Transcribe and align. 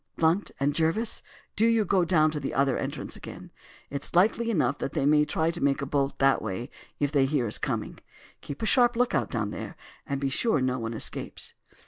Blunt 0.15 0.49
and 0.59 0.73
Jervis, 0.73 1.21
do 1.55 1.63
you 1.67 1.85
go 1.85 2.03
down 2.03 2.31
to 2.31 2.39
the 2.39 2.55
other 2.55 2.75
entrance 2.75 3.15
again. 3.15 3.51
It 3.91 4.03
is 4.03 4.15
likely 4.15 4.49
enough 4.49 4.79
that 4.79 4.93
they 4.93 5.05
may 5.05 5.25
try 5.25 5.51
to 5.51 5.63
make 5.63 5.79
a 5.79 5.85
bolt 5.85 6.17
that 6.17 6.41
way 6.41 6.71
if 6.99 7.11
they 7.11 7.25
hear 7.27 7.45
us 7.45 7.59
coming. 7.59 7.99
Keep 8.41 8.63
a 8.63 8.65
sharp 8.65 8.95
look 8.95 9.13
out 9.13 9.29
down 9.29 9.51
there, 9.51 9.75
and 10.07 10.19
be 10.19 10.29
sure 10.31 10.59
no 10.59 10.79
one 10.79 10.95
escapes." 10.95 11.53